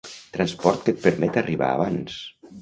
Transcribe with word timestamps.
Transport 0.37 0.81
que 0.87 0.95
et 0.97 1.03
permet 1.03 1.37
arribar 1.43 1.69
abans. 1.75 2.19